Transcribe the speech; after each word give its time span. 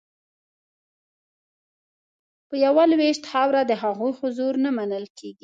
په 2.47 2.55
یوه 2.65 2.83
لوېشت 2.91 3.23
خاوره 3.31 3.61
د 3.65 3.71
هغوی 3.81 4.11
حضور 4.19 4.53
نه 4.65 4.69
منل 4.77 5.05
کیږي 5.17 5.39